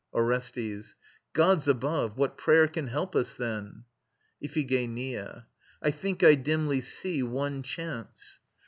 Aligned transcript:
ORESTES. 0.15 0.95
Gods 1.33 1.67
above! 1.67 2.17
What 2.17 2.35
prayer 2.35 2.67
Can 2.67 2.87
help 2.87 3.15
us 3.15 3.35
then? 3.35 3.83
IPHIGENIA. 4.41 5.45
I 5.79 5.91
think 5.91 6.23
I 6.23 6.33
dimly 6.33 6.81
see 6.81 7.21
One 7.21 7.61
chance. 7.61 8.39